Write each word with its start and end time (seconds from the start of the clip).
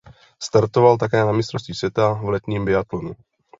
Startoval 0.39 0.97
také 0.97 1.25
na 1.25 1.31
mistrovství 1.31 1.73
světa 1.73 2.13
v 2.13 2.29
letním 2.29 2.65
biatlonu. 2.65 3.15